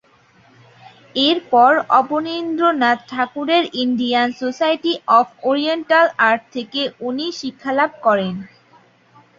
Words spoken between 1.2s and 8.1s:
এরপর অবনীন্দ্রনাথ ঠাকুরের Indian Society of Oriental Art থেকে উনি শিক্ষালাভ